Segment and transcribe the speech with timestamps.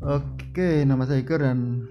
[0.00, 1.84] Oke, nama saya Iker dan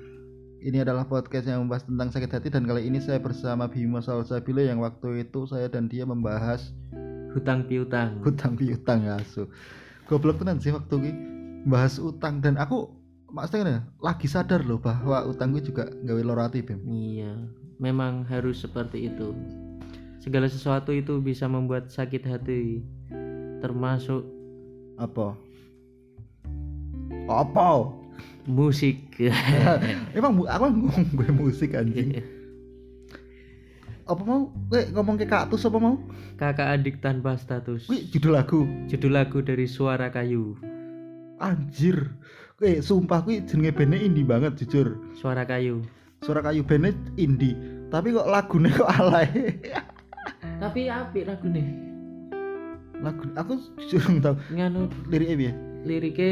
[0.66, 4.66] ini adalah podcast yang membahas tentang sakit hati dan kali ini saya bersama Bimo Salsabila
[4.66, 6.74] yang waktu itu saya dan dia membahas
[7.38, 9.46] hutang piutang hutang piutang ya su.
[10.10, 11.12] Goblok tenan sih waktu ini
[11.70, 12.90] bahas utang dan aku
[13.30, 16.82] maksudnya lagi sadar loh bahwa utang gue juga gawe loro Bim.
[16.90, 17.38] iya
[17.78, 19.38] memang harus seperti itu
[20.18, 22.82] segala sesuatu itu bisa membuat sakit hati
[23.62, 24.26] termasuk
[25.00, 25.32] Apa?
[27.30, 27.94] Apa?
[28.44, 29.14] musik
[30.18, 32.18] Emang mu- aku ngomong gue musik anjing.
[34.04, 34.50] Apa mau?
[34.66, 36.02] Gue ngomong ke kaktus apa mau?
[36.34, 38.64] kakak adik tanpa status Gue judul lagu.
[38.88, 40.58] judul lagu dari suara kayu
[41.38, 42.10] Anjir.
[42.58, 44.98] Eh, sumpah kuwi jenenge bandnya indie banget jujur.
[45.14, 45.80] suara kayu
[46.20, 47.56] Suara kayu bandnya indie,
[47.88, 49.30] tapi kok lagunya kok alay.
[50.62, 51.68] tapi apik lagu nih
[53.00, 55.52] Lagu aku jujur nggak tahu nganu liriknya piye.
[55.82, 56.32] liriknya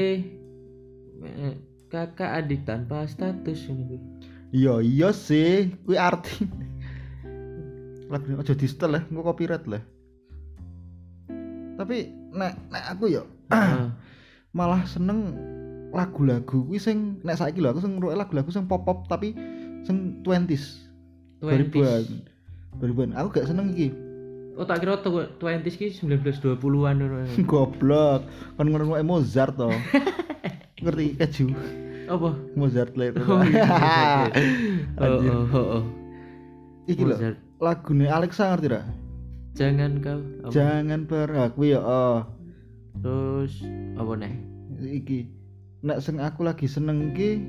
[1.87, 3.97] kakak adik tanpa status ini
[4.55, 6.47] Iya, iya sih, kuwi arti.
[8.07, 9.83] Lagunya aja di setel lah, engko copyright lah.
[11.75, 13.91] Tapi nek nek aku ya Ah,
[14.57, 15.35] malah seneng
[15.91, 19.35] lagu-lagu kuwi sing nek saiki lho aku sing ngrungokne lagu-lagu sing pop-pop tapi
[19.83, 20.87] sing 20s.
[21.43, 21.75] 20s.
[21.75, 22.03] 2000-an.
[22.79, 23.09] 2000-an.
[23.19, 23.91] Aku gak seneng iki.
[24.57, 27.17] oh tak kira tuh 20s ki 1920-an ngono.
[27.51, 28.25] Goblok.
[28.55, 29.69] Kan ngono Mozart to.
[30.81, 31.47] Ngerti keju.
[32.07, 33.19] apa Mozart lah itu.
[33.27, 34.33] Oh, iya, Mozart.
[34.95, 35.31] oh, Anjir.
[35.35, 35.83] oh, oh, oh.
[36.87, 37.15] Iki lho,
[37.59, 38.81] lagune Alexa ngerti ra?
[39.57, 40.51] jangan kau apa?
[40.53, 42.21] Jangan berhak ya oh.
[43.01, 43.59] terus
[43.97, 44.33] apa nih
[44.77, 45.19] Iki.
[45.83, 47.41] Nek sing aku lagi seneng ki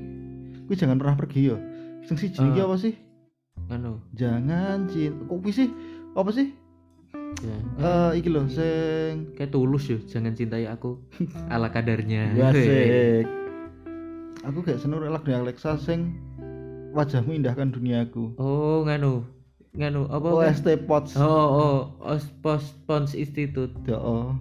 [0.65, 1.57] kuwi jangan pernah pergi ya.
[2.03, 2.65] Sing siji iki Ah.
[2.67, 2.93] apa sih?
[3.69, 5.23] anu Jangan cinta.
[5.29, 5.69] Kok kuwi sih?
[6.17, 6.49] Apa sih?
[7.39, 10.99] Ya Eh iki lho sing kayak tulus ya jangan cintai aku
[11.53, 13.25] ala kadarnya Asik.
[14.47, 16.15] Aku gak seneng lagu Alexa sing
[16.89, 18.33] wajahmu indahkan duniaku.
[18.35, 19.21] oh nganu
[19.75, 21.13] nganu apa OST Pots.
[21.13, 24.33] oh oh os pos pons institut Ya, oh.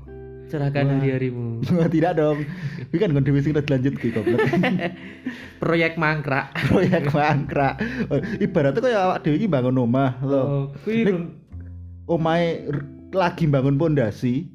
[0.49, 0.93] cerahkan Wah.
[0.97, 1.61] hari-harimu
[1.95, 2.41] Tidak dong.
[2.89, 4.41] Ini kan dhewe sing dilanjut ki goblok.
[5.61, 7.77] proyek mangkrak Proyek mangkrak.
[8.09, 10.41] Oh, Ibaratnya kayak awak dhewe iki bangun omah lho.
[10.41, 11.05] oh kuwi
[12.09, 14.49] R- lagi bangun pondasi.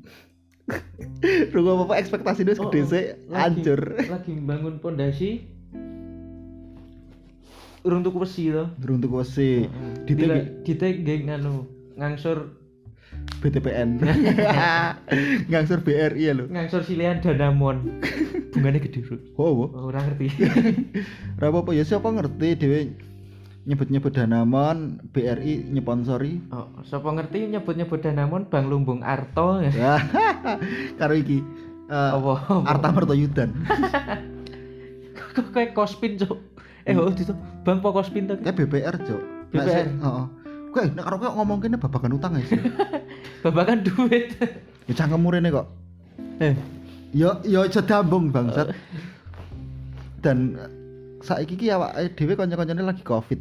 [1.53, 2.87] Rungo apa ekspektasi Oh, gede oh.
[2.87, 3.81] sih Lagi- hancur.
[3.99, 5.43] lagi bangun pondasi
[7.83, 9.67] urung tuku besi to Durung tuku wesi
[10.07, 11.67] Ditek ditek nggih nganu
[11.99, 12.63] ngangsur
[13.43, 13.99] BTPN.
[15.51, 16.47] Ngangsur BRI ya lho.
[16.47, 17.99] ngangsur silian danamon
[18.55, 19.69] bunganya gede bro Oh, oh.
[19.69, 20.31] oh, ora ngerti
[21.35, 22.79] Ra apa ya siapa ngerti dhewe
[23.63, 26.43] nyebut-nyebut Danamon, BRI nyponsori.
[26.49, 30.03] oh, sapa ngerti nyebut-nyebut danamon bang lumbung arto Ya.
[30.99, 31.39] Karo iki
[31.87, 32.33] eh, apa
[32.65, 33.55] Arta Mertoyudan.
[35.33, 36.37] kok kayak kospin cok
[36.83, 39.21] eh oh itu bang po kospin tuh Kayak BPR, Cok.
[39.49, 39.87] BPR.
[39.89, 40.25] heeh.
[40.69, 42.59] Kowe nek karo ngomong kene babagan utang ya sih.
[43.41, 44.35] babakan duit
[44.83, 45.71] Ya cangkemmu rene kok.
[46.37, 46.53] eh
[47.15, 48.75] Ya ya sedambung bangsat.
[50.19, 50.59] Dan
[51.23, 53.39] saiki ki awake dhewe kanca-kancane lagi Covid.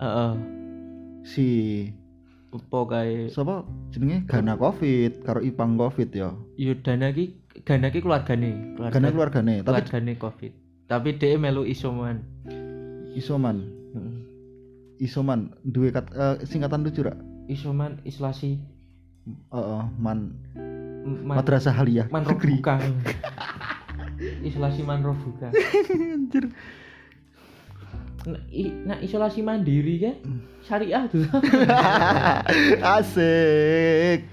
[0.00, 0.32] heeh
[1.22, 1.46] Si
[2.48, 6.32] apa kayak sapa jenenge Gana Covid karo Ipang Covid ya.
[6.56, 7.36] yo dana ki
[7.68, 10.52] gana ki keluargane Gana keluargane, tapi keluargane covid
[10.88, 12.24] tapi dia melu isoman
[13.12, 13.60] isoman.
[13.92, 14.14] Heeh.
[14.98, 17.12] Isoman duwe kat, eh, singkatan lucu ra?
[17.44, 18.56] isoman isolasi
[19.52, 22.24] Heeh, man M- man, Madrasah Haliyah man
[24.40, 25.52] isolasi man robuka
[26.16, 26.48] Anjir.
[28.24, 30.16] Nah, i- nah, isolasi mandiri kan
[30.60, 31.22] syariah tuh
[32.98, 34.26] Asik.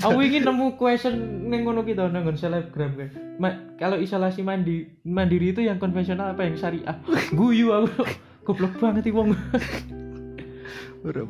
[0.00, 1.14] aku ingin nemu question
[1.48, 6.48] neng ngono kita neng selebgram kan Ma- kalau isolasi mandi mandiri itu yang konvensional apa
[6.48, 6.96] yang syariah?
[7.30, 8.08] Guyu aku.
[8.48, 9.36] Goblok banget wong.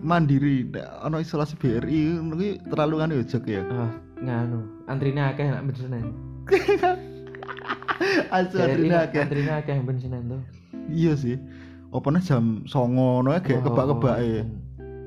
[0.01, 0.71] Mandiri
[1.03, 3.63] ana isolasi BRI ngono kuwi terlalu kan ya jok ya.
[3.67, 4.61] ah nganu.
[4.87, 6.15] Antrine akeh nak bensenan
[8.31, 9.21] Asu Jadi adrina akeh.
[9.21, 10.41] antrine akeh yang bensenan tuh
[10.87, 11.37] Iya sih.
[11.88, 14.44] Opone jam 09.00 no kayak kebak-kebake.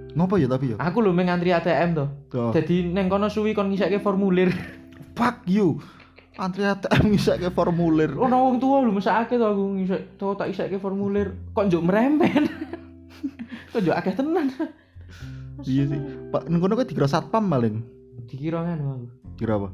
[0.09, 0.77] Ngopo ya tapi ya?
[0.81, 2.49] aku lho meng antri ATM tuh Tuh.
[2.49, 4.49] jadi neng kono suwi kon ngisekke formulir
[5.17, 5.77] Fuck you.
[6.33, 8.17] Antri ATM bisa ke formulir.
[8.17, 12.49] ono wong tua lho mesake tuh aku ngisek tuh tak isekke formulir kok njuk merempen
[13.71, 14.49] kok njuk akeh tenan
[15.61, 15.99] Iya sih.
[16.31, 17.83] Pak nang kono kuwi dikira satpam paling.
[18.25, 19.05] dikira kan aku
[19.37, 19.69] Kira apa?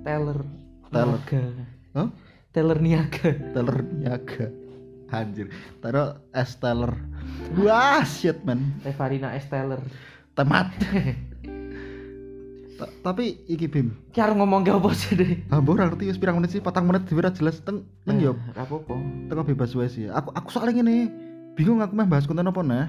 [0.00, 0.38] teller
[0.90, 1.18] Teller.
[1.92, 2.08] Hah?
[2.50, 4.46] teller niaga Teller niaga.
[5.10, 5.50] Anjir.
[5.78, 6.94] Taruh es teller.
[7.56, 8.74] Wah, shit man.
[8.80, 9.82] Revarina S teller
[10.32, 10.70] Temat.
[12.76, 15.44] Ta- tapi iki Bim Ki arep ngomong ke apa sih deh?
[15.48, 18.64] Ambo ora ngerti wis pirang menit sih, patang menit dhewe jelas teng neng yo Ora
[18.64, 18.94] apa-apa.
[19.28, 20.08] tengah bebas wae sih.
[20.08, 21.12] Aku aku soalnya ngene,
[21.52, 22.88] bingung aku meh bahas konten apa nah.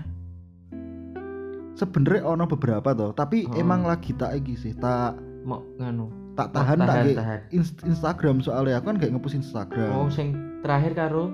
[1.73, 3.57] Sebenernya ono beberapa toh, tapi Oh.
[3.57, 6.07] emang lagi tak iki sih, tak Mau nganu.
[6.31, 7.39] tak tahan Oh, tak tahan, ge- tahan.
[7.51, 9.91] Inst- Instagram soalnya aku kan gak ngepus Instagram.
[9.91, 10.31] Oh, sing
[10.61, 11.33] terakhir karo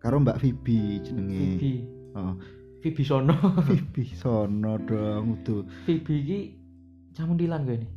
[0.00, 1.60] Karo Mbak Vivi jenenge.
[1.60, 1.72] Vivi.
[2.16, 2.32] Oh,
[2.80, 3.36] Vivi Sono.
[3.68, 5.62] Vivi sono dong utuh.
[5.84, 6.40] Vivi ki
[7.12, 7.90] camundilan gue nih.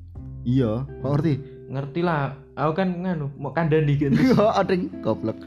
[0.43, 1.33] Iya, kok ngerti?
[1.71, 2.35] Ngerti lah.
[2.53, 4.11] Aku kan nganu mau kandani gitu.
[4.19, 5.39] Iya, ading goblok.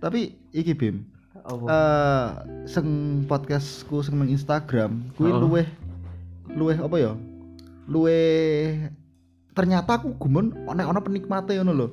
[0.00, 1.04] Tapi iki Bim,
[1.44, 1.64] Apa?
[1.68, 2.28] eh
[2.66, 2.86] sing
[3.28, 5.46] podcastku sing nang Instagram kuwi Oh.
[5.46, 5.68] luweh
[6.50, 7.12] luweh apa ya?
[7.86, 8.88] Luweh
[9.52, 11.88] ternyata aku gumun nek ana penikmate ngono lho.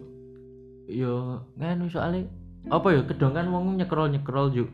[0.89, 2.25] Yo nganu soalnya
[2.67, 4.69] apa ya kedong kan wong nyekrol nyekrol juk.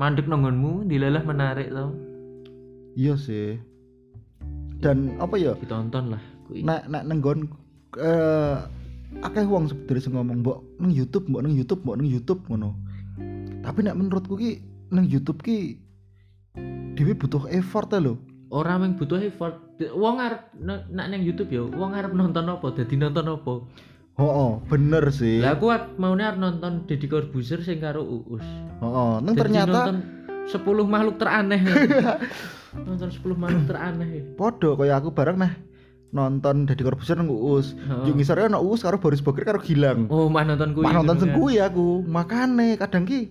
[0.00, 1.92] Mandek nonggonmu dilelah menarik tau.
[2.96, 3.60] Iya sih.
[4.80, 5.52] Dan apa ya?
[5.56, 6.22] Ditonton lah.
[6.48, 7.52] Nek nek nenggon
[8.00, 8.56] eh
[9.24, 12.70] akeh wong sing ngomong mbok nang YouTube, mbok nang YouTube, mbok nang YouTube ngono.
[13.64, 14.60] Tapi nek menurutku ki
[14.92, 15.80] nang YouTube ki
[16.96, 18.20] dhewe butuh effort lho.
[18.52, 19.58] Orang yang butuh effort.
[19.96, 23.54] Wong arep nak nang YouTube ya, wong arep nonton apa, dadi nonton apa.
[24.16, 25.44] Oh, bener sih.
[25.44, 25.68] Lah aku
[26.00, 28.44] mau arep nonton Deddy Corbuzier sing karo Uus.
[28.80, 29.98] Oh, nang Jadi ternyata nonton
[30.48, 31.60] 10 makhluk teraneh.
[32.88, 34.08] nonton 10 makhluk teraneh.
[34.40, 35.52] podo kaya aku bareng meh
[36.16, 37.76] nonton Deddy Corbuzier nang Uus.
[37.76, 38.08] Heeh.
[38.08, 40.08] Yo ngisore ana Uus karo Boris Bokir karo Gilang.
[40.08, 40.88] Oh, mah nonton kuwi.
[40.88, 42.00] Mah nonton gitu sing kuwi aku.
[42.08, 43.28] Makane kadang ki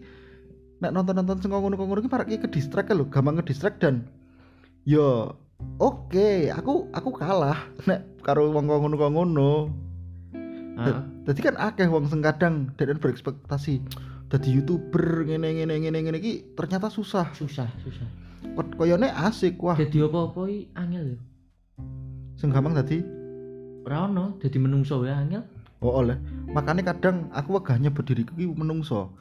[0.86, 4.06] nek nonton-nonton sing ngono-ngono ki parek ki ke distract lho, gampang ke distract dan
[4.86, 5.34] yo
[5.82, 7.58] oke, aku aku kalah
[7.90, 9.85] nek karo wong ngono-ngono.
[11.26, 13.82] Jadi kan akeh wong sing kadang dan berekspektasi
[14.28, 17.32] dadi youtuber ngene ngene ngene ngene ki ternyata susah.
[17.34, 18.08] Susah, susah.
[18.56, 19.76] Kok koyone asik wah.
[19.80, 21.20] Jadi apa-apa iki angel ya.
[22.36, 23.00] Sing gampang dadi
[23.86, 25.46] Ora ono, dadi menungso ya angel.
[25.86, 26.18] Oh oleh.
[26.50, 29.14] Makanya kadang aku wegah nyebut diriku ki menungso.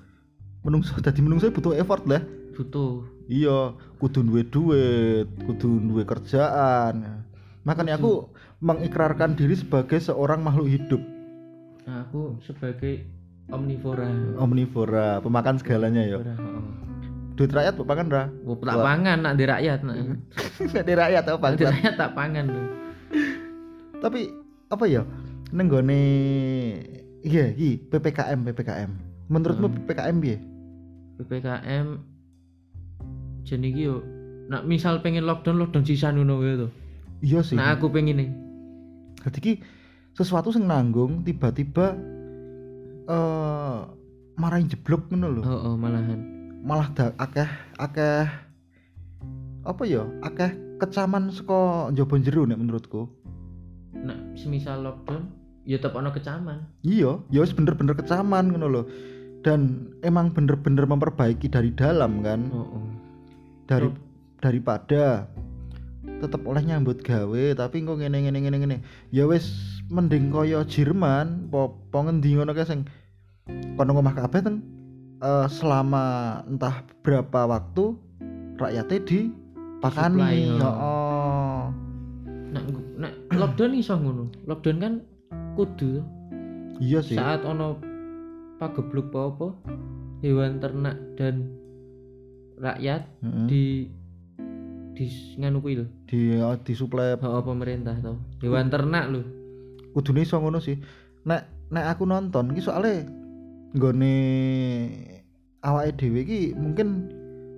[0.65, 2.25] Menungso dadi menungso butuh effort lah.
[2.57, 3.05] Butuh.
[3.29, 7.25] Iya, kudu duwe duit, kudu duwe kerjaan.
[7.69, 8.33] Makanya aku
[8.65, 11.01] mengikrarkan diri sebagai seorang makhluk hidup,
[11.85, 13.05] Nah, aku sebagai
[13.53, 14.09] omnivora.
[14.41, 16.19] omnivora, pemakan segalanya ya.
[17.35, 18.25] Duit rakyat pangan ra?
[18.47, 19.97] Oh, tak pangan nak di rakyat nak.
[20.87, 22.47] Di rakyat apa di rakyat tak pangan.
[23.99, 24.31] Tapi
[24.71, 25.03] apa ya?
[25.51, 26.01] Nenggone
[27.21, 28.91] iya iki PPKM PPKM.
[29.29, 29.77] Menurutmu Hmm.
[29.83, 30.39] PPKM piye?
[31.21, 31.87] PPKM
[33.45, 34.01] jenenge iki yo
[34.49, 36.69] nak misal pengen lockdown lockdown sisan ngono to.
[37.21, 37.59] Iya sih.
[37.59, 38.31] Nah aku pengen nih.
[39.27, 39.53] Jadi ki
[40.15, 41.99] sesuatu sing nanggung tiba-tiba
[43.05, 43.79] eh
[44.39, 45.43] marahin jeblok ngono lho.
[45.43, 46.21] Oh, oh malahan.
[46.65, 48.27] Malah da, akeh akeh
[49.65, 50.09] apa ya?
[50.25, 53.07] Akeh kecaman saka njaba jero nek menurutku.
[53.95, 55.31] Nak semisal lockdown
[55.65, 56.65] ya tetep ono kecaman.
[56.85, 58.83] Iya, ya wis bener-bener kecaman ngono lho.
[59.45, 62.49] Dan emang bener-bener memperbaiki dari dalam kan.
[62.49, 62.87] Oh, oh.
[63.69, 63.97] Dari Terus?
[64.41, 65.29] daripada
[66.05, 68.77] tetep oleh nyambut gawe tapi kok ngene ngene ngene ngene.
[69.13, 72.83] Ya wis mending kaya Jerman po, po ngendi ngono kae sing
[73.79, 74.59] kono ngomah kabeh teng
[75.23, 76.05] eh, selama
[76.51, 77.95] entah berapa waktu
[78.59, 79.31] rakyatnya di
[79.79, 81.63] pakani Disuplai, oh.
[82.55, 82.65] Nak
[82.99, 84.31] nak lockdown iso ngono.
[84.47, 84.95] Lockdown kan
[85.55, 86.03] kudu
[86.83, 87.79] iya sih saat ono
[88.59, 89.49] pagebluk apa apa
[90.27, 91.55] hewan ternak dan
[92.59, 93.47] rakyat Heeh.
[93.47, 93.65] di
[94.95, 95.07] di
[95.39, 95.87] nganu kuwi lho.
[96.07, 98.19] di eh, disuplai Oh, pemerintah tau.
[98.43, 99.44] Hewan ternak lho.
[99.95, 100.77] Kudune iso ngono sih.
[101.25, 103.07] Nek nek aku nonton iki soalnya
[103.73, 104.15] nggone
[105.63, 107.09] awake dhewe iki mungkin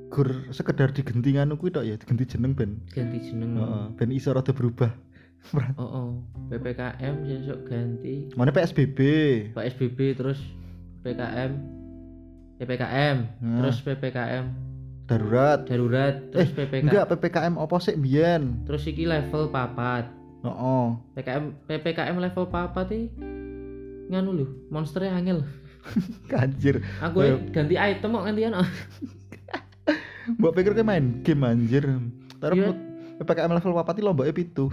[0.06, 2.78] gur sekedar digenti nganu kuwi tok ya digenti jeneng ben.
[2.92, 3.58] Ganti jeneng.
[3.58, 4.92] heeh ben iso rada berubah.
[5.78, 6.08] Oh, oh.
[6.50, 8.34] PPKM sesuk ganti.
[8.34, 8.98] Mana PSBB
[9.54, 10.42] PSBB terus
[11.06, 11.54] PPKM
[12.58, 13.62] PPKM Nah.
[13.62, 14.44] terus PPKM
[15.06, 15.62] darurat.
[15.62, 20.10] Darurat terus Eh, PPK enggak PPKM opo sih biyen terus iki level papat
[20.46, 20.86] heeh
[21.18, 23.06] PPKM PPKM level papat iki
[24.06, 25.42] nganu lho monsternya angel
[26.42, 27.36] anjir aku Ayo.
[27.50, 28.68] ganti item kok gantian oh.
[30.38, 31.84] mbok pikir ke main game anjir
[32.36, 32.70] Taruh Iya.
[33.16, 34.68] PPKM level papati lomba pitu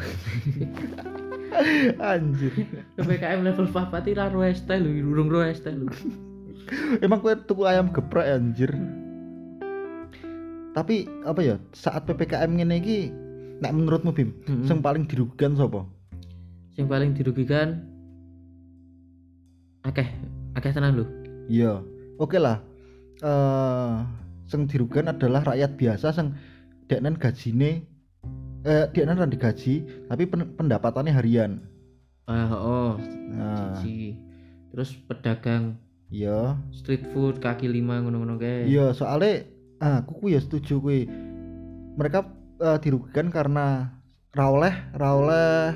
[2.14, 2.54] anjir
[3.00, 5.88] PPKM level papat iki ra ro ST lho durung ro ST lho
[7.04, 8.72] Emang kue tuku ayam geprek anjir.
[10.74, 13.00] Tapi apa ya saat PPKM ngene iki
[13.64, 14.68] nek menurutmu Bim, Mm-mm.
[14.68, 15.88] sing paling dirugikan sapa?
[16.76, 17.86] yang paling dirugikan
[19.86, 20.10] akeh
[20.58, 21.06] akeh tenan lho
[21.52, 21.84] Iya.
[22.18, 22.64] Oke lah.
[23.20, 23.94] Eh
[24.48, 26.36] sing dirugikan adalah rakyat biasa sing
[26.92, 27.88] deknen gajine
[28.64, 31.64] eh dia kan digaji tapi pen- pendapatannya harian
[32.30, 32.92] ah oh
[33.34, 33.76] nah
[34.72, 35.76] terus pedagang
[36.08, 39.44] iya street food kaki lima ngono-ngono kae iya soalnya
[39.84, 41.10] ah aku ku ya setuju kuwi
[42.00, 42.24] mereka
[42.64, 43.92] eh, dirugikan karena
[44.32, 45.76] rawleh rawleh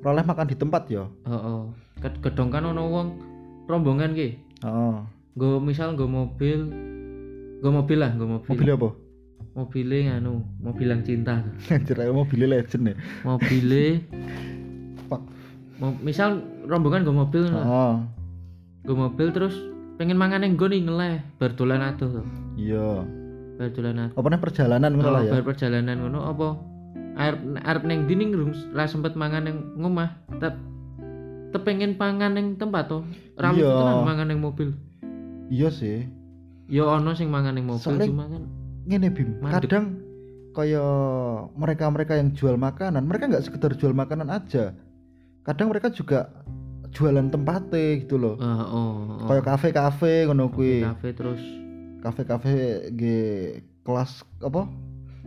[0.00, 1.62] rawleh makan di tempat ya oh, oh.
[2.04, 3.08] Gedong kan ono wong
[3.64, 4.36] rombongan ki.
[4.60, 5.00] Oh
[5.34, 6.68] Gue misal gue mobil
[7.64, 8.50] gue mobil lah gue mobil.
[8.52, 8.90] Mobilnya apa?
[9.56, 11.40] Mobilnya nganu mobil yang cinta.
[11.72, 12.94] Anjir mobilnya legend ya.
[13.24, 14.04] Mobilnya
[15.08, 15.22] Fuck.
[15.80, 18.04] mo- misal rombongan gue mobil oh
[18.84, 19.56] gue mobil terus
[19.96, 22.26] pengen mangan yang gue nih ngeleh berdolan atuh tuh
[22.60, 23.00] iya
[23.64, 25.32] berdolan atuh apa nih perjalanan ngono lah oh, ya?
[25.32, 26.20] bar perjalanan ngono.
[26.28, 26.46] Apa?
[27.14, 30.12] Arep arep neng dinding rung lah sempet mangan yang ngomah.
[30.36, 30.54] Tep
[31.56, 33.02] tepengen pangan yang tempat tuh
[33.38, 33.72] rawi Iya.
[33.72, 34.68] tenan mangan yang mobil.
[35.48, 36.04] Iya sih.
[36.68, 38.42] Ya ono sing mangan yang mobil Soalnya- cuma kan
[38.84, 39.40] ngene bim.
[39.40, 39.70] Mandek.
[39.70, 39.84] kadang
[40.54, 40.84] kaya
[41.56, 44.74] mereka-mereka yang jual makanan mereka nggak sekedar jual makanan aja.
[45.46, 46.30] Kadang mereka juga
[46.94, 48.38] jualan tempatnya gitu loh.
[48.38, 48.92] Ah, oh,
[49.22, 49.26] oh.
[49.30, 50.82] kaya kafe-kafe ngono kuwi.
[50.82, 51.42] Kafe terus
[52.04, 53.20] kafe-kafe ge
[53.80, 54.68] kelas apa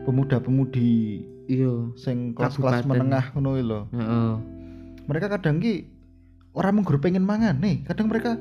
[0.06, 4.32] pemuda-pemudi iya sing kelas-kelas menengah ngono lho Heeh.
[5.10, 5.90] mereka kadang ki
[6.54, 8.38] orang menggur pengen mangan nih kadang mereka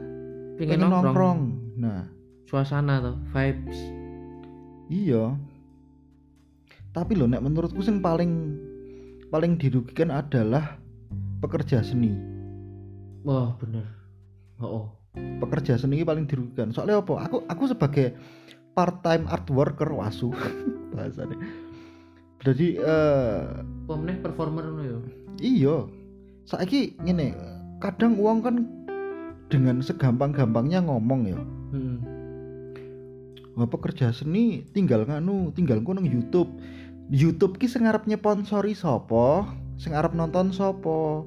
[0.61, 1.05] pengen, pengen, nongkrong.
[1.09, 1.41] nongkrong
[1.81, 2.01] nah
[2.45, 3.81] suasana tuh vibes
[4.87, 5.35] Iya.
[6.95, 8.57] Tapi loh nek menurutku sing paling
[9.29, 10.79] paling dirugikan adalah
[11.43, 12.15] pekerja seni.
[13.27, 13.83] wah bener
[14.63, 14.87] oh, oh.
[15.17, 16.73] Pekerja seni ini paling dirugikan.
[16.73, 17.29] Soalnya apa?
[17.29, 18.17] Aku aku sebagai
[18.77, 20.33] part time art worker wasu
[20.93, 21.37] bahasanya.
[22.45, 23.41] Jadi eh
[23.89, 24.99] pemenang performer ngono ya
[25.41, 25.77] iya.
[26.47, 27.35] Saiki ngene,
[27.83, 28.57] kadang uang kan
[29.51, 31.41] dengan segampang-gampangnya ngomong ya.
[31.75, 31.99] Heeh.
[33.57, 36.53] Wah pekerja seni tinggal nganu, tinggal ku nang YouTube.
[37.09, 39.49] YouTube ki sing arep nyponsori sapa?
[39.81, 41.25] Sing arep nonton sapa?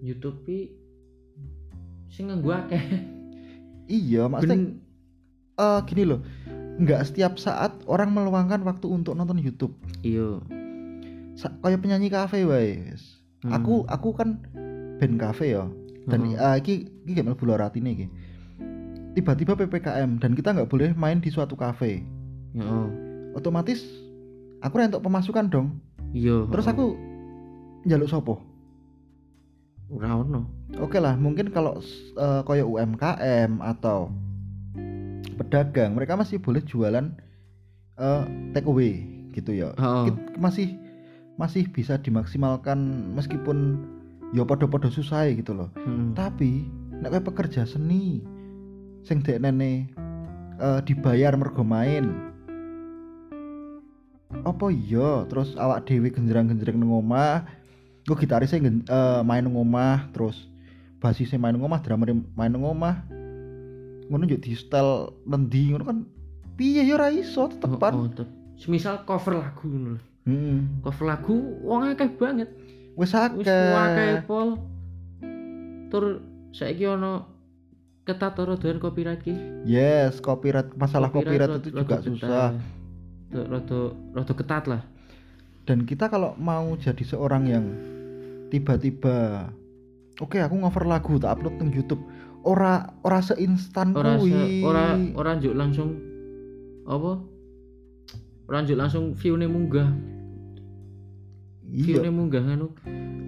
[0.00, 0.72] YouTube ki
[2.12, 2.84] sing nganggo akeh
[3.90, 4.62] Iya, maksudnya ben
[5.58, 6.20] eh, gini loh.
[6.80, 9.74] Nggak setiap saat orang meluangkan waktu untuk nonton YouTube.
[10.00, 10.40] iya
[11.36, 12.94] Sa kayak penyanyi kafe wae.
[13.42, 13.52] Hmm.
[13.58, 14.40] Aku aku kan
[15.00, 15.66] band kafe ya.
[16.06, 16.38] Dan Heeh.
[16.38, 16.74] eh, iki
[17.06, 18.06] iki gak mlebu lho ratine iki.
[19.12, 22.00] Tiba-tiba PPKM dan kita nggak boleh main di suatu kafe.
[22.56, 22.86] Heeh.
[23.36, 23.80] Otomatis
[24.64, 25.68] aku rentok pemasukan dong.
[26.12, 26.96] iya Terus aku
[27.88, 28.51] njaluk sopo?
[29.92, 30.48] Ora ono
[30.80, 31.76] Oke lah, mungkin kalau
[32.16, 34.08] eh, kayak UMKM atau
[35.36, 37.12] pedagang, mereka masih boleh jualan
[38.00, 38.22] eh,
[38.56, 39.04] take away
[39.36, 39.76] gitu ya.
[40.08, 40.80] Kit- Masih
[41.36, 43.84] masih bisa dimaksimalkan meskipun
[44.32, 45.68] ya podo-podo susah gitu loh.
[45.76, 46.16] Heeh.
[46.16, 46.64] Tapi
[47.04, 48.24] nek kowe pekerja seni
[49.04, 49.92] sing deknene
[50.56, 52.32] eh, dibayar mergo main.
[54.48, 57.44] Apa iya terus awak dhewe genjreng-genjreng nang omah,
[58.02, 60.50] gue gitarisnya eh, main nang omah terus
[60.98, 63.02] basisnya main nang omah, drummer main nang omah.
[64.06, 64.88] Ngono yo di setel
[65.22, 65.98] nendi ngono kan
[66.52, 67.92] piye ya ora iso Oh, tetepan.
[67.92, 69.98] oh, tep- semisal cover lagu ngono.
[70.22, 70.58] Heeh.
[70.80, 72.46] cover lagu wong akeh banget
[72.94, 74.22] Wis wis akeh akeh.
[74.22, 74.54] pol
[75.88, 77.26] tur saiki ono
[78.02, 82.54] ketat ora doan copyright ki Yes, copyright masalah copyright, rada- itu juga susah.
[83.32, 83.80] Rada
[84.12, 84.82] rada ketat lah
[85.64, 87.64] dan kita kalau mau jadi seorang yang
[88.50, 89.48] tiba-tiba
[90.18, 92.02] oke aku ngover lagu tak upload ke YouTube
[92.42, 94.30] ora ora seinstan ora kuwi.
[94.34, 95.88] se- ora ora njuk langsung
[96.82, 97.22] apa?
[98.50, 99.86] Ora njuk langsung view-ne munggah.
[101.70, 102.02] Iya.
[102.02, 102.74] View-ne munggah anu.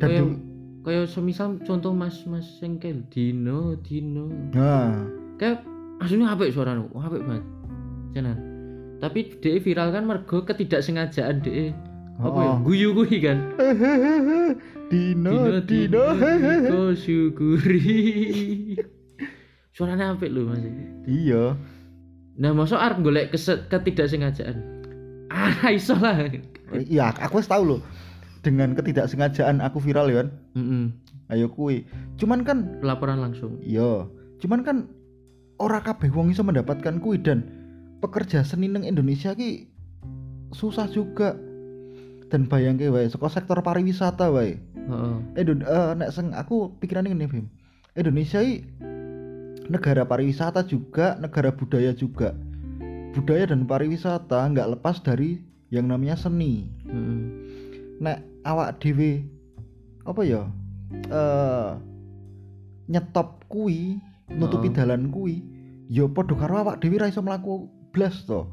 [0.02, 0.40] Dan kaya di-
[0.82, 4.26] kaya semisal contoh mas-mas sing kayak dino dino.
[4.50, 5.06] Nah.
[5.38, 5.62] Kayak
[6.02, 7.44] aslinya apik suaranya wah apik banget
[8.14, 8.38] tenan
[9.02, 11.42] tapi DE viral kan mergo ketidaksengajaan
[12.14, 12.58] DE apa ya Oh.
[12.62, 13.38] guyu kuwi kan?
[14.90, 16.04] Dino Dino
[16.64, 18.78] kau syukuri
[19.74, 20.62] suaranya apik lho mas.
[21.04, 21.58] Iya.
[22.34, 24.56] Nah masuk arep golek kese- ketidaksengajaan?
[25.28, 26.30] Ah iso lah.
[26.70, 27.80] Iya aku wis tahu loh
[28.40, 30.28] dengan ketidaksengajaan aku viral ya kan?
[30.54, 30.84] Mm-mm.
[31.26, 33.58] ayo kui cuman kan laporan langsung.
[33.58, 34.06] Iya.
[34.38, 34.86] Cuman kan
[35.56, 37.42] ora kabeh wong iso mendapatkan kui dan
[37.98, 39.66] pekerja seni nang Indonesia ki
[40.52, 41.34] susah juga
[42.32, 45.16] dan bayangke wae saka sektor pariwisata wae Heeh.
[45.40, 47.48] Indon eh, nek sing aku pikiran ini Bim.
[47.96, 48.60] Indonesia ini
[49.72, 52.36] negara pariwisata juga, negara budaya juga.
[53.16, 55.40] Budaya dan pariwisata nggak lepas dari
[55.72, 56.68] yang namanya seni.
[56.84, 57.20] Mm-mm.
[58.04, 59.24] Nek awak dhewe
[60.04, 60.42] apa ya?
[61.08, 61.70] Eh
[62.92, 63.96] nyetop kui,
[64.28, 64.76] nutupi Heeh.
[64.76, 65.40] dalan kui,
[65.88, 68.44] ya padha karo awak dhewe ra iso mlaku blas to.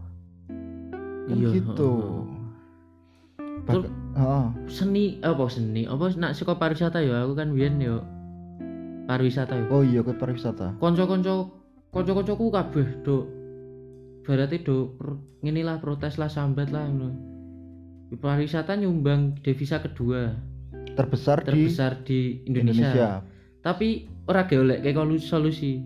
[1.28, 1.92] Kan Iya, gitu.
[1.92, 2.31] heeh.
[3.68, 4.46] Terus- heeh.
[4.68, 5.86] seni apa seni?
[5.86, 7.24] Apa nak saka pariwisata ya?
[7.26, 8.02] Aku kan biyen yo
[9.06, 9.66] pariwisata yo.
[9.70, 10.78] Oh iya ke pariwisata.
[10.80, 11.50] Kanca-kanca
[11.92, 13.28] kanca-kancaku kabeh do
[14.22, 17.10] berarti do per, ngene lah protes lah sambat lah ngono.
[18.20, 20.36] Pariwisata nyumbang devisa kedua.
[20.92, 23.10] Terbesar, terbesar di di Indonesia, Indonesia.
[23.64, 25.80] tapi ora golek kayak solusi.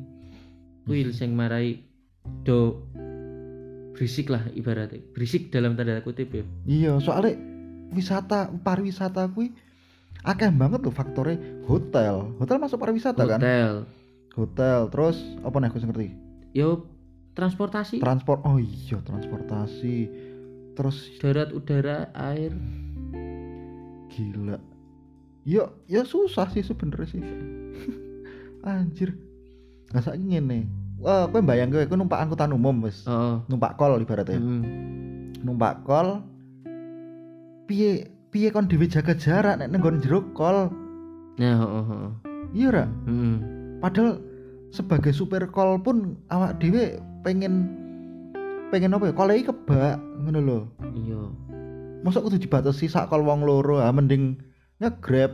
[0.86, 1.82] Kuwi sing marai
[2.46, 2.86] do
[3.94, 5.02] berisik lah ibaratnya.
[5.14, 6.46] Berisik dalam tanda kutip ya.
[6.66, 7.55] Iya, soalnya
[7.94, 9.54] wisata pariwisata kuwi
[10.26, 11.38] akeh banget loh faktornya
[11.70, 12.34] hotel.
[12.42, 13.38] Hotel masuk pariwisata kan?
[13.42, 13.74] hotel
[14.36, 15.16] Hotel, terus
[15.48, 16.10] apa nih aku ngerti?
[16.52, 16.84] yo
[17.36, 18.44] transportasi Transport.
[18.44, 20.12] Oh iya, transportasi.
[20.76, 22.52] Terus darat udara air
[24.12, 24.60] gila.
[25.48, 27.24] Ya, ya susah sih sebenernya sih.
[28.68, 29.16] Anjir.
[29.94, 30.68] Nggak saiki ngene.
[31.00, 33.08] Wah, kowe bayang kowe kowe numpak angkutan umum wis.
[33.08, 34.40] oh Numpak kol ibaratnya.
[34.42, 34.64] mm.
[35.48, 36.24] Numpak kol
[37.66, 40.70] piye piye kon dhewe jaga jarak nek nang nggon jero kol.
[41.40, 42.12] oh, oh.
[42.56, 42.86] Iya ra?
[42.88, 43.38] Mm.
[43.84, 44.22] Padahal
[44.72, 47.68] sebagai supir kol pun awak dhewe pengen
[48.72, 49.14] pengen apa ya?
[49.14, 50.60] Kol iki kebak ngono lho.
[50.96, 51.22] iya
[52.06, 54.38] Masa kudu dibatasi sak kol wong loro, ah mending
[54.78, 55.34] nge-grab.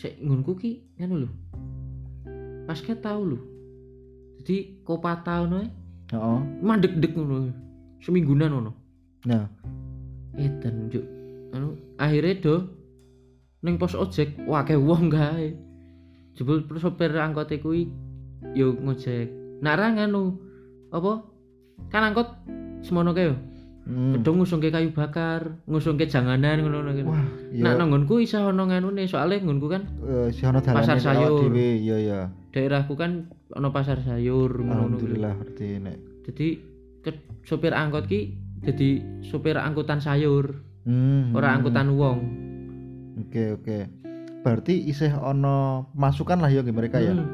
[0.00, 1.30] Sik- ngunku ki ngono lho
[2.66, 3.38] pas ke tau lho
[4.42, 5.68] jadi kopata ngono ae
[6.14, 6.40] Heeh.
[6.62, 7.50] mandek-dek ngono
[8.02, 8.72] seminggunan ngono
[9.22, 9.46] Nah,
[10.38, 11.04] edan juk
[11.52, 12.56] anu akhirnya do
[13.62, 15.54] ning pos ojek wakeh wong gae
[16.34, 17.92] jebul sopir angkot kuwi
[18.56, 19.28] yo ngojek
[19.62, 20.34] nak ra nganu
[20.90, 21.22] apa
[21.92, 22.28] kan angkot
[22.82, 23.36] semono kae yo
[23.86, 24.18] hmm.
[24.18, 27.62] gedung ngusungke kayu bakar ngusungke janganan ngono ngono Wah, iya.
[27.62, 29.82] nak nang nggonku iso ono nganune soalnya nggonku kan
[30.34, 31.52] si ono dalane Pasar sayur.
[31.52, 32.20] dhewe, iya ya.
[32.50, 34.96] daerahku kan ono pasar sayur ngono-ngono.
[34.96, 35.96] Alhamdulillah berarti nek.
[36.26, 36.46] jadi
[37.04, 38.88] ke- sopir angkot ki jadi
[39.22, 41.30] sopir angkutan sayur Hmm.
[41.30, 41.56] ora hmm.
[41.60, 42.18] angkutan wong
[43.12, 43.78] Oke, oke.
[44.42, 47.12] Berarti isih ono masukan lah ya mereka ya.
[47.14, 47.28] Hmm.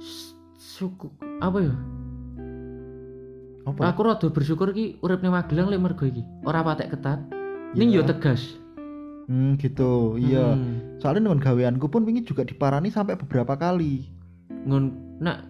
[0.00, 1.74] S- suku apa ya
[3.68, 3.92] Apa?
[3.92, 7.20] aku rada bersyukur ki urip ning Magelang lek mergo iki ora patek ketat
[7.76, 8.08] ning yo Iya.
[8.16, 8.56] tegas
[9.30, 10.18] Hmm, gitu.
[10.18, 10.58] Iya.
[10.58, 10.98] Hmm.
[10.98, 14.10] Soalnya dengan gaweanku pun wingi juga diparani sampai beberapa kali.
[14.66, 14.84] ngon
[15.22, 15.46] nak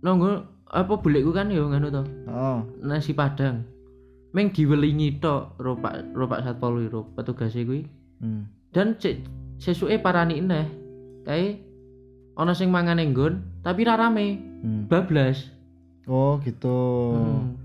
[0.00, 2.66] nonggo apa bulekku kan yo nganu to Oh.
[2.80, 3.62] nasi padang
[4.30, 8.48] meng diwelingi tok ropak ropak satpol kuwi ro petugas kuwi Hmm.
[8.72, 9.20] dan cek
[9.56, 10.66] sesuke parani neh
[11.22, 11.60] kae
[12.34, 14.86] ana sing mangan nggon tapi ra rame Hmm.
[14.86, 15.52] bablas
[16.06, 16.70] Oh, gitu.
[17.12, 17.58] Hmm.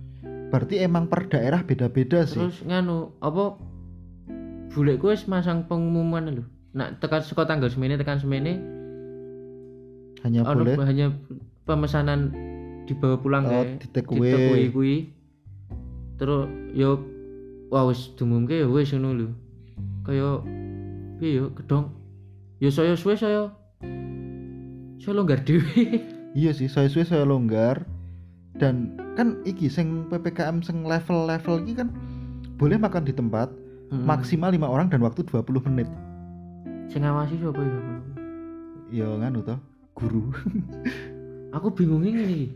[0.50, 2.42] Berarti emang per daerah beda-beda sih.
[2.42, 3.54] terus nganu apa
[4.70, 8.58] bulekku wis masang pengumuman lho nak tekan saka tanggal semene tekan semene
[10.22, 11.08] Hanya ana boleh hanya
[11.64, 12.34] pemesanan
[12.91, 14.65] dibawa pulang oh, kae di take di take away away.
[14.69, 14.95] kuwi
[16.19, 16.99] terus yo
[17.71, 19.27] wah wis dumungke ya wis ngono lho
[20.04, 20.43] kaya
[21.17, 21.88] piye yo gedong
[22.60, 23.49] yo saya suwe saya
[24.99, 27.84] saya longgar dhewe Iya sih, saya suwe saya longgar.
[28.56, 31.91] Dan kan iki sing PPKM sing level-level iki kan
[32.56, 33.51] boleh makan di tempat
[33.91, 34.08] Mm-mm.
[34.08, 35.91] maksimal lima orang dan waktu 20 menit.
[36.88, 37.80] sing ngawasi sapa ya
[38.91, 39.60] Ya nganu toh,
[39.91, 40.32] guru.
[41.51, 42.47] aku bingungnya ngene iki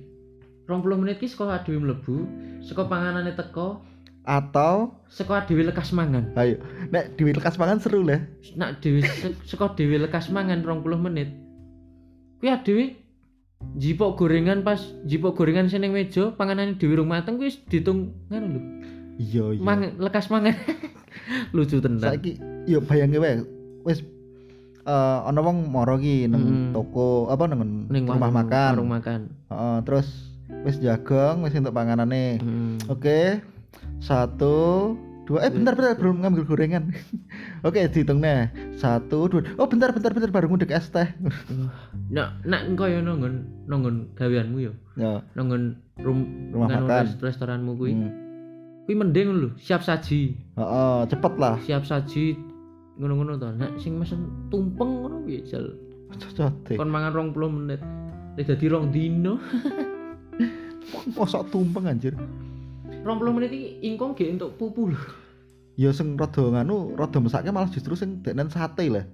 [0.65, 2.15] 20 menit ki saka dhewe mlebu
[2.59, 3.81] saka panganane teko
[4.25, 6.57] Atau saka dhewe lekas mangan ayo,
[6.89, 8.25] nek di lekas mangan seru lah.
[8.57, 9.05] nak dhewe
[9.45, 11.29] saka dhewe lekas mangan 20 menit
[12.37, 12.85] kuwi dhewe
[13.77, 18.47] jipok gorengan pas jipok gorengan sing ning meja panganane dhewe rung mateng kuwi ditung ngono
[18.49, 18.61] lho
[19.15, 19.63] Iya iya.
[19.63, 20.51] Mang, lekas mangan
[21.55, 22.35] lucu tenan Saiki
[22.67, 23.45] yo bayangke wae
[23.85, 24.03] wis
[24.83, 26.71] eh ana wong moro ki nang Mm.
[26.73, 28.71] toko apa nang rumah makan.
[28.75, 30.34] warung makan Heeh, terus
[30.65, 32.37] wis jagong, wis entuk panganane.
[32.37, 32.75] Hmm.
[32.87, 33.39] Oke.
[33.99, 35.45] Satu, dua.
[35.45, 36.89] Eh bentar bentar belum ngambil gorengan.
[37.67, 38.49] Oke, dihitung nih.
[38.75, 39.45] Satu, dua.
[39.55, 41.05] Oh bentar bentar bentar baru ngudek es teh.
[42.15, 43.33] nak nak engko yo nonggon
[43.65, 46.19] nonggon gaweanmu yo ya, nonggon rum
[46.53, 47.01] rumah makan.
[47.01, 48.11] res- restoranmu kuwi Hmm.
[48.85, 51.57] kuwi mending lho siap saji Heeh, cepet lah.
[51.59, 52.37] siap saji
[52.95, 55.65] ngono-ngono to nek sing mesen tumpeng ngono piye jal
[56.13, 57.81] Cocok kon mangan 20 menit
[58.37, 59.41] nek dadi rong dino
[61.17, 62.15] Mosok tumpeng anjir.
[63.05, 65.01] 20 menit iki ingkong ge untuk pupu lho
[65.75, 69.05] Ya sing rada nganu, rada mesake malah justru sing denen sate lah.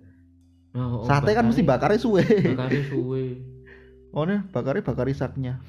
[0.78, 2.24] oh, sate kan mesti bakare suwe.
[2.24, 3.24] bakare suwe
[4.16, 5.60] Oh nih, bakari bakari saknya.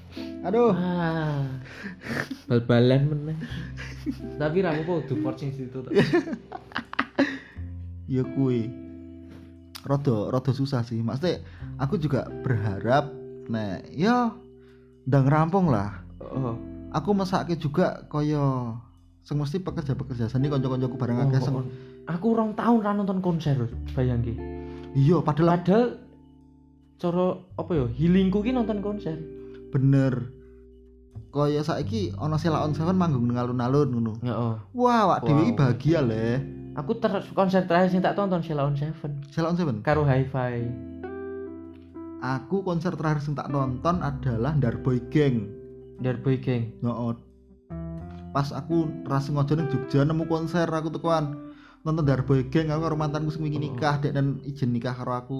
[0.42, 0.74] Aduh.
[0.74, 1.46] ah
[2.50, 3.38] bal-balan meneh
[4.36, 5.78] tapi ra apa kudu porcing situ
[8.12, 8.66] ya kui
[9.86, 11.38] rodo rodo susah sih maksudnya
[11.78, 13.14] aku juga berharap
[13.46, 14.34] nah ya
[15.06, 16.56] ndang rampung lah oh
[16.90, 18.76] aku mesake juga koyo
[19.20, 21.66] sing mesti pekerja-pekerja seni kanca-kancaku bareng Oh, akeh sing oh.
[22.04, 23.54] Aku rong tahun ra nonton konser,
[23.92, 24.34] bayangke.
[24.92, 25.84] iya padahal Padahal
[26.98, 29.16] cara apa ya healingku ki nonton konser.
[29.70, 30.28] bener
[31.30, 34.54] kaya saiki ana Sheila on Seven manggung ning alun-alun ngono Heeh.
[34.70, 35.56] wah awak dhewe Wow.
[35.56, 36.26] bahagia le
[36.72, 40.54] Aku ter konser terakhir sing tak tonton Sheila on Seven Sheila on Seven karo Hi-Fi.
[42.20, 45.48] aku konser terakhir sing tak nonton adalah Darboy Gang
[46.02, 46.74] Darboy Gang.
[46.82, 47.12] Heeh.
[48.32, 51.52] Pas aku ras sengaja ning Jogja nemu konser aku tekuan
[51.86, 55.38] nonton Darboy Gang aku karo mantanku sing wingi nikah dek dan izin nikah karo aku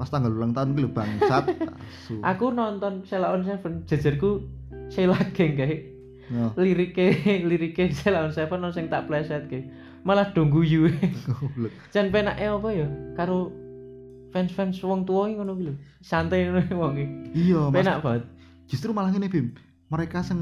[0.00, 1.44] pas tanggal ulang tahun lho bangsat.
[2.32, 4.48] Aku nonton Sheila on Seven, jajarku
[4.88, 5.92] Sheila Gang kae.
[6.32, 7.12] Yo, Lirike
[7.44, 9.68] lirike Sheila on Seven ono sing tak pleset ke.
[10.00, 10.88] Malah dong guyu.
[11.28, 11.68] goblok.
[11.92, 13.52] Jan penake apa ya karo
[14.32, 15.76] fans-fans wong tuwa iki ngono lho.
[16.00, 17.06] Santai ngono wong iki.
[17.36, 17.68] Iya.
[17.68, 18.24] Penak banget.
[18.72, 19.52] Justru malah ngene Bim.
[19.90, 20.38] Mereka sing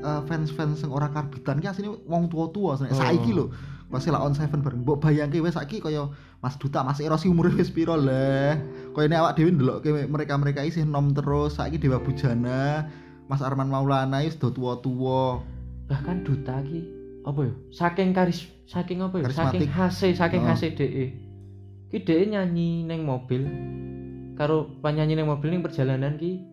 [0.00, 2.88] eh, fans-fans sing ora karbitan ki asline wong tua-tua Oh.
[2.88, 3.52] saiki lho.
[3.88, 6.08] Pas Sheila on Seven bareng mbok bayangke wis saiki kaya
[6.40, 8.56] Mas Duta Mas Erosi umure wis piro le.
[8.92, 12.88] Kaya ini awak dhewe ndelokke mereka-mereka isih nom terus saiki Dewa Bujana,
[13.28, 15.40] Mas Arman Maulana wis do tua-tua.
[15.88, 16.80] Bahkan duta ki
[17.24, 17.52] apa ya?
[17.72, 19.28] Saking karis saking apa ya?
[19.32, 20.48] Saking hase, saking Oh.
[20.52, 21.06] hase DE.
[21.88, 23.44] Ki DE nyanyi neng mobil
[24.36, 26.44] karo penyanyi neng mobil ning perjalanan ki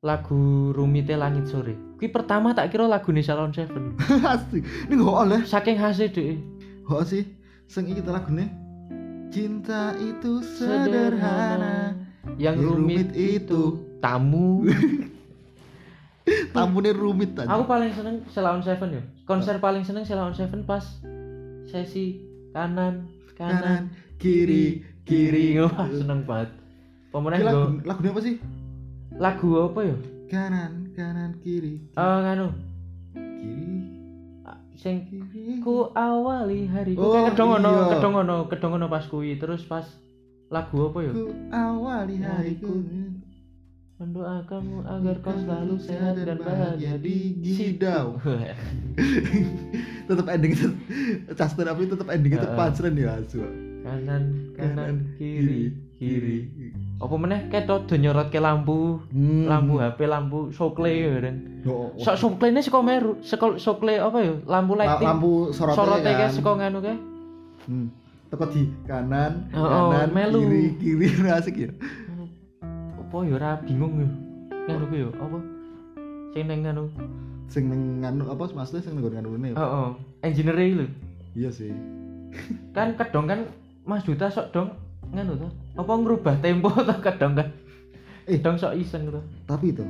[0.00, 1.76] lagu Rumite Langit Sore.
[2.00, 4.00] Ki pertama tak kira lagu Salon Seven.
[4.32, 4.64] Asli.
[4.88, 5.40] Ini gak oleh.
[5.44, 6.40] Saking hase DE.
[6.88, 7.28] Kok sih?
[7.68, 8.48] Sing iki ta lagune.
[9.28, 11.92] Cinta itu sederhana.
[12.40, 13.62] Yang Yang rumit, rumit itu itu.
[14.00, 14.64] tamu.
[16.56, 17.52] Tambune rumit aja.
[17.52, 19.02] Aku paling seneng Sheila on Seven ya.
[19.28, 20.82] Konser paling seneng Sheila on Seven pas
[21.68, 22.18] sesi
[22.50, 23.06] kanan
[23.38, 23.82] kanan kanan,
[24.18, 25.54] kiri, kiri.
[25.54, 26.50] kiri wah seneng banget.
[27.10, 28.34] Pemenang lagu, lagunya apa sih?
[29.20, 29.96] Lagu apa ya?
[30.30, 31.76] Kanan, kanan, kiri.
[31.92, 32.48] Eh nganu
[33.12, 33.68] Kiri,
[34.74, 35.60] sing kiri.
[35.60, 37.84] ku awali hariku Oh, kayak kedong ono iya.
[37.92, 39.84] kedong ono kedong ono pas kuwi terus pas
[40.48, 41.12] lagu apa ya?
[41.12, 42.72] Ku awali hariku.
[44.00, 48.16] Mendoakanmu agar kau selalu sehat dan bahagia di Gidau.
[50.08, 50.56] tetap ending
[51.28, 53.44] Justin apa tetap ending itu pancren ya asu.
[53.80, 56.48] kanan kanan kiri kiri.
[56.96, 59.44] Apa meneh ketok do nyorot ke lampu Hmm.
[59.44, 61.36] lampu HP lampu sokle ya kan.
[61.62, 62.00] Oh, oh.
[62.00, 64.32] Sok sokle ini saka meru, saka sokle apa ya?
[64.42, 65.06] Lampu La- lighting.
[65.06, 66.30] lampu sorotnya Sorotnya kan.
[66.30, 66.96] saka nganu kae.
[67.68, 67.86] Hmm.
[68.26, 70.40] Teko di kanan, Oh, oh, kanan, melu.
[70.40, 71.70] kiri, kiri asik ya.
[72.96, 74.08] Apa ya ora bingung ya.
[74.66, 75.38] Nganu ku ya apa?
[76.30, 76.84] Sing nang nganu.
[77.46, 79.50] Sing neng nganu apa maksudnya sing neng nganu ini.
[79.52, 79.88] Heeh.
[80.22, 80.86] Engineer iki lho.
[81.34, 81.74] Iya sih.
[82.70, 83.40] Kan kedong kan
[83.82, 84.70] Mas Duta sok dong
[85.10, 85.48] nganu to.
[85.78, 87.48] Apa ngerubah tempo to kedong kan?
[88.30, 88.38] Eh.
[88.38, 89.20] Kedong sok iseng to.
[89.46, 89.84] Tapi itu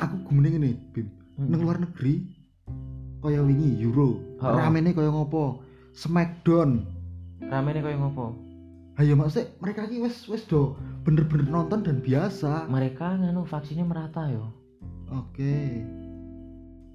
[0.00, 1.06] aku gumene ngene, Bim.
[1.38, 1.50] Hmm.
[1.50, 2.34] Neng luar negeri
[3.24, 4.20] kaya wingi Euro.
[4.44, 4.52] Oh.
[4.52, 5.64] Ramene kaya ngopo?
[5.96, 6.84] Smackdown.
[7.48, 8.26] Ramene koyo ngopo?
[8.94, 12.70] Ayo maksudnya mereka ki wis wis do bener-bener nonton dan biasa.
[12.70, 14.52] Mereka nganu vaksinnya merata yo.
[15.10, 15.82] Oke.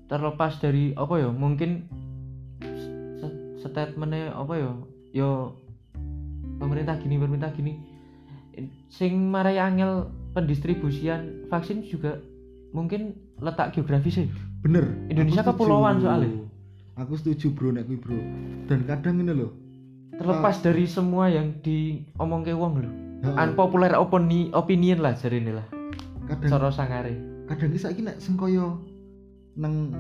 [0.08, 1.30] Terlepas dari apa ya?
[1.34, 1.90] Mungkin
[3.60, 4.72] statementnya apa ya?
[5.12, 5.60] Yo
[6.60, 7.74] pemerintah gini, pemerintah gini.
[8.92, 12.20] Sing marai angel pendistribusian vaksin juga
[12.76, 14.28] mungkin letak geografis ya.
[14.62, 14.84] Bener.
[15.08, 16.44] Indonesia kepulauan soalnya.
[17.00, 18.20] Aku setuju bro nek bro.
[18.68, 19.56] Dan kadang ini loh.
[20.20, 22.92] Terlepas dari semua yang diomongke wong lho.
[23.24, 25.68] heeh, Unpopular opini opinion lah jarine lah.
[26.28, 27.16] kadang Cara sangare.
[27.48, 28.76] kadang nek sing kaya
[29.58, 29.96] nang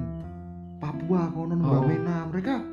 [0.79, 1.83] Papua kono nang Oh.
[1.83, 2.63] Wamena mereka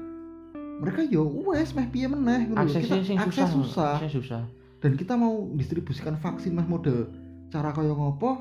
[0.76, 2.52] mereka yo wes meh piye meneh.
[2.52, 3.50] Aksesnya Kita- akses susah.
[3.50, 3.92] susah.
[3.96, 4.42] Akses susah.
[4.76, 7.08] Dan kita mau distribusikan vaksin meh model
[7.48, 8.36] cara kaya ngopo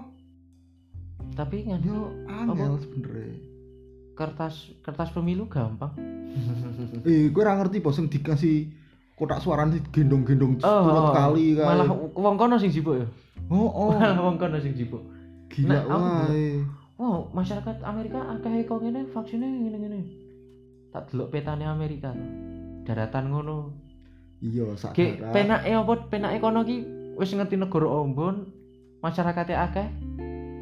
[1.31, 3.35] Tapi kan yo angel sebenernya.
[4.13, 5.91] kertas kertas pemilu gampang.
[7.03, 8.67] Eh, gue ora ngerti bos sing dikasih
[9.13, 11.63] kotak suara gendong-gendong Oh, turut oh, kali kae.
[11.63, 13.07] Malah wong kono sing sibuk ya.
[13.47, 13.91] oh, oh.
[13.95, 14.99] Malah wong kono sing sibuk.
[15.47, 16.59] Gila Nah, wae.
[16.95, 19.99] Wow, masyarakat Amerika akeh kok ngene vaksinnya ngene-ngene.
[20.95, 22.29] Tak delok petane Amerika tuh.
[22.87, 23.75] Daratan ngono.
[24.39, 24.95] Iya, sak
[25.35, 26.77] penake apa penake kono ki
[27.19, 28.47] wis ngerti negara ombon,
[29.03, 29.87] masyarakatnya akeh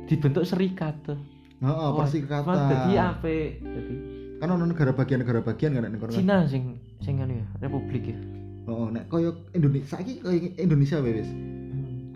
[0.09, 1.21] dibentuk serikat tuh.
[1.61, 2.49] Heeh, Wah, pasti kata.
[2.49, 3.61] Dadi apik.
[3.61, 3.93] Dadi
[4.41, 6.01] Kan ono negara bagian-negara bagian kan nek.
[6.09, 8.17] Cina sing sing anu ya, republik ya.
[8.65, 11.29] Heeh, nek koyo Indonesia koyo Indonesia wae wis.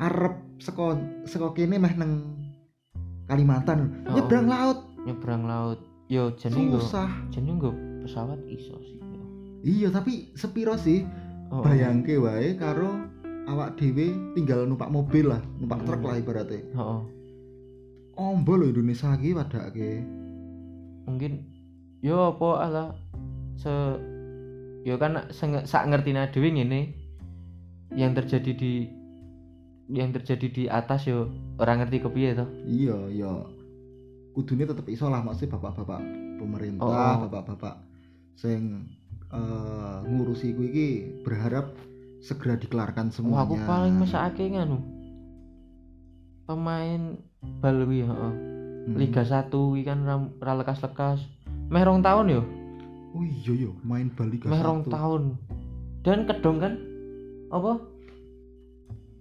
[0.01, 0.97] Arep saka
[1.29, 2.33] saka kene meh nang
[3.27, 4.15] Kalimantan Oh.
[4.17, 5.79] nyebrang laut Nyebrang laut.
[6.07, 7.11] Yo jenenge nggo susah.
[7.29, 7.71] jenenge nggo
[8.07, 8.97] pesawat iso sih.
[9.61, 11.03] Iya, tapi sepiro sih
[11.47, 13.07] Oh, bayangke wae karo
[13.47, 16.07] awak dhewe tinggal numpak mobil lah, numpak truk Hmm.
[16.07, 16.59] lah ibaratnya.
[16.71, 17.01] Heeh.
[18.17, 20.03] Ombo lho Indonesia iki padake.
[21.05, 21.47] Mungkin
[21.99, 22.85] yo apa ala
[23.55, 23.71] se
[24.83, 26.91] yo kan sak ngertina dhewe ngene
[27.95, 28.73] yang terjadi di
[29.87, 33.31] yang terjadi di atas yo orang ngerti kepiye to iya ya
[34.35, 36.03] kudune tetep iso lah maksudnya bapak-bapak
[36.37, 37.31] pemerintah Oh.
[38.37, 38.85] Sing
[39.33, 40.87] eh, ngurusi kuwi iki
[41.25, 41.73] berharap
[42.21, 44.77] segera dikelarkan semuanya aku paling mesake nganu.
[46.45, 47.17] Pemain
[47.59, 48.33] bal kuwi heeh.
[48.87, 48.95] Hmm.
[48.95, 51.19] Liga 1 kuwi kan ra- lekas-lekas.
[51.67, 52.41] Meh rong tahun yo.
[53.17, 54.93] Oh iya yo main bal Liga meh rong 1.
[54.93, 55.23] tahun.
[56.05, 56.73] Dan kedong kan
[57.51, 57.81] apa?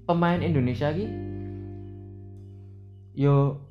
[0.06, 1.08] Pemain Indonesia ki
[3.16, 3.64] yo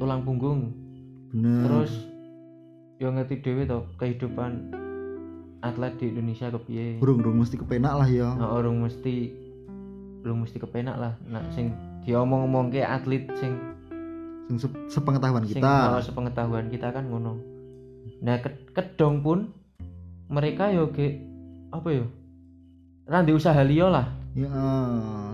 [0.00, 0.74] tulang punggung.
[1.30, 1.62] Bener.
[1.68, 2.11] Terus
[3.02, 4.70] yo ngerti dhewe to kehidupan
[5.58, 8.30] atlet di Indonesia kepiye burung burung mesti kepenak lah ya.
[8.38, 9.34] Nah, orang mesti
[10.22, 11.18] belum mesti kepenak lah.
[11.26, 11.74] Nah sing
[12.06, 13.58] diomong-omong ke atlet sing
[14.46, 15.74] sing se- sepengetahuan sing kita.
[15.90, 17.42] mau sepengetahuan kita kan ngono.
[18.22, 19.50] Nah ke- kedong pun
[20.30, 21.18] mereka yo ge
[21.74, 22.06] apa yo?
[23.10, 24.06] Randi usaha liya lah.
[24.38, 24.54] Ya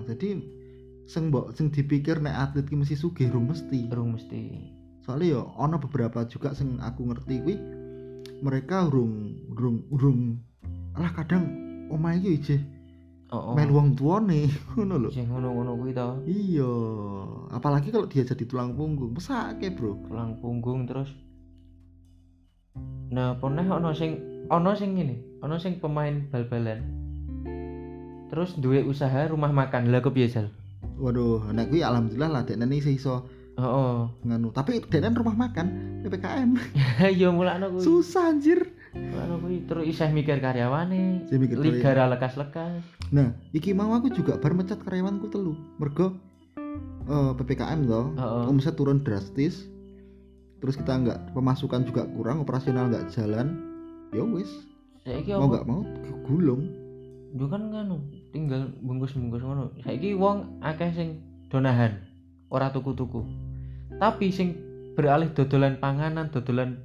[0.08, 0.40] jadi
[1.04, 3.92] sing mbok sing dipikir nek atlet ki mesti sugih rung mesti.
[3.92, 4.76] Urung mesti
[5.08, 7.56] soalnya ya ono beberapa juga sing aku ngerti kuwi
[8.44, 10.36] mereka urung urung urung
[11.00, 11.48] lah kadang
[11.88, 12.60] omahe iki ijeh
[13.32, 13.54] oh, oh.
[13.56, 15.08] melu wong tuane ngono lho.
[15.08, 16.08] Sing ngono-ngono kuwi to.
[16.28, 16.72] Iya
[17.56, 19.96] apalagi kalau dia jadi tulang punggung mesake bro.
[20.04, 21.08] Tulang punggung terus.
[23.08, 26.84] Nah pernah ono sing ono sing ngene ono sing pemain bal-balan.
[28.28, 29.88] Terus duwe usaha rumah makan.
[29.88, 30.52] Lah Sal?
[30.98, 33.24] waduh nek kuwi alhamdulillah lah dekne iso
[33.58, 33.96] oh, oh.
[34.22, 35.66] nganu tapi dekne rumah makan
[36.06, 36.50] PPKM
[37.20, 42.06] ya mulakno kuwi susah anjir mulakno kuwi terus isih mikir karyawane Saya mikir liga ra
[42.06, 45.56] lekas-lekas Nah, iki mau aku juga bar mecat karyawanku telu.
[45.80, 46.12] Mergo
[47.08, 48.44] eh, PPKM toh, Heeh.
[48.52, 49.64] omset turun drastis.
[50.58, 53.56] Terus kita nggak pemasukan juga kurang, operasional nggak jalan.
[54.12, 54.50] Ya wis,
[55.06, 55.80] saiki mau nggak mau
[56.26, 56.68] gulung.
[57.32, 58.00] Yo kan nganu
[58.32, 61.08] tinggal bungkus-bungkus ngono saiki wong akeh sing
[61.48, 61.96] donahan
[62.52, 63.24] ora tuku-tuku
[63.98, 64.54] tapi sing
[64.94, 66.78] beralih dodolan panganan dodolan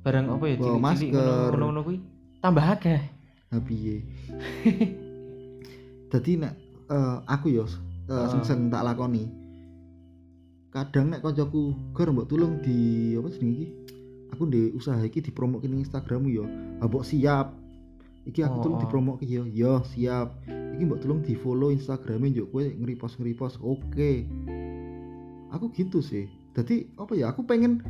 [0.00, 1.50] barang apa ya Bawa cilik-cilik masker.
[1.50, 1.98] ngono-ngono kuwi
[2.38, 3.00] tambah akeh
[3.48, 4.04] Nah, piye?
[6.12, 6.52] Dadi nek
[6.86, 7.68] eh, aku yo uh,
[8.28, 8.44] sing Heeh.
[8.44, 9.24] sing tak lakoni.
[10.68, 12.76] Kadang nek kancaku gor mbok tulung di
[13.16, 13.66] apa jenenge iki?
[14.28, 16.44] Aku di usaha iki dipromokin ning Instagrammu yo.
[16.76, 17.56] Ah, mbok siap.
[18.28, 18.82] Iki aku Oh, tulung oh.
[18.84, 19.42] dipromokin yo.
[19.48, 20.36] Yo, siap.
[20.76, 23.64] Iki mbok tulung di follow Instagramnya yo kowe nge-repost nge-repost.
[23.64, 24.28] Oke.
[25.50, 26.28] Aku gitu sih.
[26.52, 27.32] Jadi apa ya?
[27.32, 27.80] Aku pengen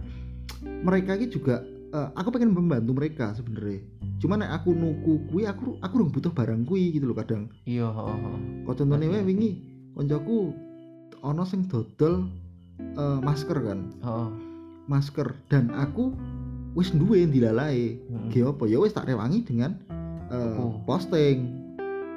[0.83, 3.81] mereka ini juga eh, aku pengen membantu mereka sebenarnya.
[4.19, 7.47] Cuman aku nuku kuwi aku aku rung butuh barang kuwi gitu loh kadang.
[7.65, 7.87] iya.
[8.67, 9.63] Kok contohnya wae wingi
[9.95, 10.55] koncoku
[11.23, 12.27] ana sing dodol
[12.79, 13.81] eh, masker kan.
[13.99, 14.29] heeh
[14.89, 16.17] Masker dan aku
[16.73, 17.99] wis duwe dilalae.
[18.01, 18.29] heeh.
[18.33, 19.79] Ge apa ya wis tak rewangi dengan
[20.31, 20.83] eh, Tuku.
[20.87, 21.39] posting.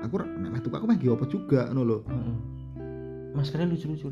[0.02, 2.00] Aku nek meh tuku aku meh ge apa juga ngono lho.
[2.10, 2.36] Heeh.
[3.32, 4.12] maskernya lucu-lucu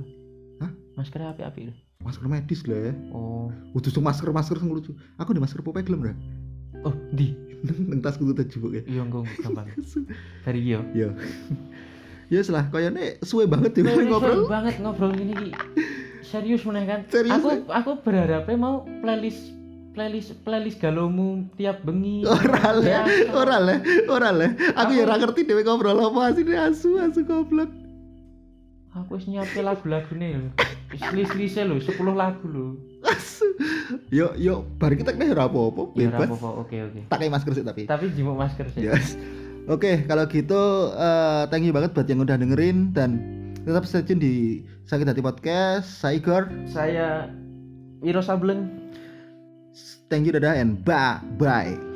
[1.00, 1.74] maskernya api-api lho.
[2.00, 2.94] Masker medis lah ya.
[3.10, 4.92] oh Udah tuh masker-masker sing lucu.
[5.16, 6.14] Aku di masker Popeye gelem ra.
[6.82, 8.84] oh di Nang tasku tuh tajubuk ya.
[8.86, 9.68] iya engko gampang
[10.46, 11.12] dari iya Ya.
[12.30, 14.46] Ya selah koyone suwe banget ya ngobrol.
[14.46, 15.50] banget ngobrol gini ki.
[16.22, 17.00] Serius meneh kan?
[17.10, 17.60] Serius, aku ya?
[17.74, 19.50] aku berharapnya mau playlist
[19.92, 22.22] playlist playlist galomu tiap bengi.
[22.24, 23.02] Ora le, Ya,
[23.34, 23.76] ora le,
[24.08, 24.48] ora le.
[24.72, 27.68] Aku ya Aku- ora ngerti dhewe ngobrol apa asine asu asu goblok.
[28.94, 30.50] Aku wis nyiapin lagu-lagune lho.
[30.90, 32.68] List-liste lho 10 lagu lho.
[34.10, 36.28] Yo yo bar kita nek ora apa-apa, Ya ora bebas.
[36.34, 36.50] apa-apa.
[36.62, 37.00] Oke oke.
[37.08, 37.84] Tak kayak masker sih tapi.
[37.86, 38.86] Tapi jimuk masker sih.
[38.86, 39.14] Yes.
[39.70, 43.22] Oke, kalau gitu eh, thank you banget buat yang udah dengerin dan
[43.62, 46.02] tetap stay tune di Sakit Hati Podcast.
[46.02, 46.50] Saya Igor.
[46.66, 47.30] Saya
[48.02, 48.66] Wiro Sableng.
[50.10, 51.89] Thank you dadah and bye bye.